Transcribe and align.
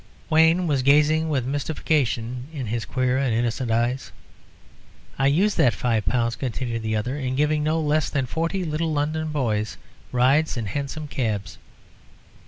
Wayne 0.31 0.65
was 0.65 0.81
gazing 0.81 1.29
with 1.29 1.45
mystification 1.45 2.47
in 2.51 2.65
his 2.65 2.85
queer 2.85 3.19
and 3.19 3.35
innocent 3.35 3.69
eyes. 3.69 4.11
"I 5.19 5.27
used 5.27 5.57
that 5.59 5.75
five 5.75 6.07
pounds," 6.07 6.35
continued 6.35 6.81
the 6.81 6.95
other, 6.95 7.15
"in 7.17 7.35
giving 7.35 7.61
no 7.63 7.79
less 7.79 8.09
than 8.09 8.25
forty 8.25 8.63
little 8.65 8.91
London 8.91 9.27
boys 9.27 9.77
rides 10.11 10.57
in 10.57 10.65
hansom 10.65 11.07
cabs." 11.07 11.59